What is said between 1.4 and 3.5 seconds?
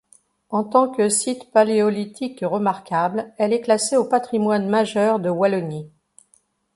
paléolithique remarquable,